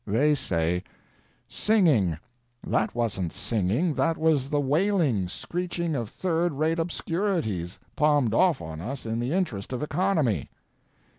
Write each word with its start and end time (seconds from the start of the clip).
They 0.07 0.33
say: 0.33 0.83
"Singing! 1.47 2.17
That 2.65 2.95
wasn't 2.95 3.31
singing; 3.31 3.93
that 3.93 4.17
was 4.17 4.49
the 4.49 4.59
wailing, 4.59 5.27
screeching 5.27 5.93
of 5.95 6.09
third 6.09 6.53
rate 6.53 6.79
obscurities, 6.79 7.77
palmed 7.95 8.33
off 8.33 8.61
on 8.63 8.81
us 8.81 9.05
in 9.05 9.19
the 9.19 9.31
interest 9.31 9.71
of 9.73 9.83
economy." 9.83 10.49